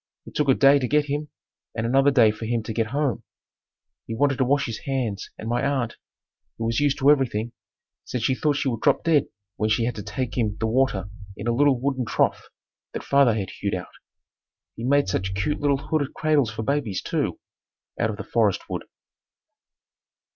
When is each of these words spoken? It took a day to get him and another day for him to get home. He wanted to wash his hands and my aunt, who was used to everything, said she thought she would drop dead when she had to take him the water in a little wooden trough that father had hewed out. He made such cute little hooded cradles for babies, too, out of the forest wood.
It 0.25 0.33
took 0.33 0.49
a 0.49 0.55
day 0.55 0.79
to 0.79 0.87
get 0.87 1.05
him 1.05 1.29
and 1.75 1.85
another 1.85 2.09
day 2.09 2.31
for 2.31 2.45
him 2.47 2.63
to 2.63 2.73
get 2.73 2.87
home. 2.87 3.21
He 4.07 4.15
wanted 4.15 4.39
to 4.39 4.43
wash 4.45 4.65
his 4.65 4.79
hands 4.79 5.29
and 5.37 5.47
my 5.47 5.63
aunt, 5.63 5.97
who 6.57 6.65
was 6.65 6.79
used 6.79 6.97
to 6.97 7.11
everything, 7.11 7.51
said 8.03 8.23
she 8.23 8.33
thought 8.33 8.55
she 8.55 8.67
would 8.67 8.81
drop 8.81 9.03
dead 9.03 9.25
when 9.57 9.69
she 9.69 9.85
had 9.85 9.93
to 9.93 10.01
take 10.01 10.35
him 10.39 10.57
the 10.59 10.65
water 10.65 11.05
in 11.37 11.45
a 11.45 11.53
little 11.53 11.79
wooden 11.79 12.05
trough 12.05 12.49
that 12.93 13.03
father 13.03 13.35
had 13.35 13.51
hewed 13.51 13.75
out. 13.75 13.93
He 14.75 14.83
made 14.83 15.07
such 15.07 15.35
cute 15.35 15.59
little 15.59 15.77
hooded 15.77 16.15
cradles 16.15 16.49
for 16.49 16.63
babies, 16.63 17.03
too, 17.03 17.39
out 17.99 18.09
of 18.09 18.17
the 18.17 18.23
forest 18.23 18.61
wood. 18.67 18.85